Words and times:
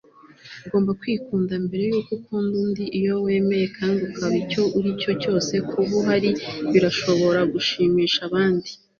ugomba 0.65 0.91
kwikunda 1.01 1.53
mbere 1.65 1.83
yuko 1.89 2.11
ukunda 2.17 2.53
undi 2.63 2.83
iyo 2.99 3.13
wemeye 3.25 3.65
kandi 3.77 3.99
ukaba 4.09 4.35
icyo 4.43 4.61
uri 4.77 4.91
cyo 5.01 5.11
cyose, 5.21 5.53
kuba 5.69 5.91
uhari 6.01 6.29
birashobora 6.71 7.39
gushimisha 7.53 8.19
abandi 8.29 8.69